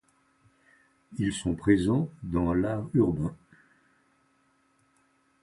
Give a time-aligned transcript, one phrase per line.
[1.19, 3.35] Ils sont présents dans l'art urbain.